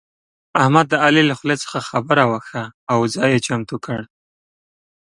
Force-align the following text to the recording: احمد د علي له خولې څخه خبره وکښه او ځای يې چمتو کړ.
احمد 0.61 0.85
د 0.89 0.93
علي 1.03 1.23
له 1.29 1.35
خولې 1.39 1.55
څخه 1.63 1.79
خبره 1.89 2.23
وکښه 2.31 2.63
او 2.91 2.99
ځای 3.15 3.29
يې 3.33 3.43
چمتو 3.45 3.77
کړ. 3.85 4.01